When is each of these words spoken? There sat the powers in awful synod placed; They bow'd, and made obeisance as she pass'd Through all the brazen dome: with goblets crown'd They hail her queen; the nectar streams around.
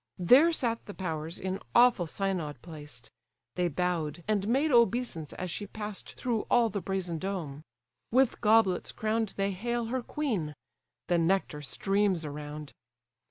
There 0.17 0.51
sat 0.51 0.83
the 0.87 0.95
powers 0.95 1.37
in 1.37 1.59
awful 1.75 2.07
synod 2.07 2.59
placed; 2.63 3.11
They 3.53 3.67
bow'd, 3.67 4.23
and 4.27 4.47
made 4.47 4.71
obeisance 4.71 5.31
as 5.33 5.51
she 5.51 5.67
pass'd 5.67 6.13
Through 6.17 6.47
all 6.49 6.69
the 6.71 6.81
brazen 6.81 7.19
dome: 7.19 7.61
with 8.09 8.41
goblets 8.41 8.91
crown'd 8.91 9.35
They 9.37 9.51
hail 9.51 9.85
her 9.93 10.01
queen; 10.01 10.55
the 11.05 11.19
nectar 11.19 11.61
streams 11.61 12.25
around. 12.25 12.73